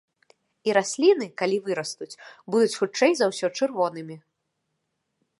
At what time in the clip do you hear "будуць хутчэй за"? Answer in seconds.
2.55-3.25